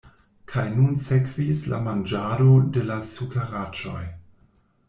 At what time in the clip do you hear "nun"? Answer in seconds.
0.77-0.95